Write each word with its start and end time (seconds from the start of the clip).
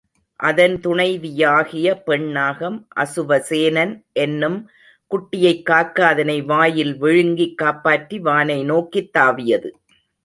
அதன் 0.35 0.79
துணைவியாகிய 0.83 2.01
பெண் 2.03 2.31
நாகம் 2.31 2.87
அசுவசேனன் 2.95 3.93
என்னும் 4.13 4.69
குட்டியைக்காக்க 5.11 6.01
அதனை 6.01 6.41
வாயில் 6.41 6.97
விழுங்கிக் 6.97 7.57
காப்பாற்றி 7.57 8.19
வானை 8.19 8.63
நோக்கித் 8.63 9.17
தாவியது. 9.17 9.71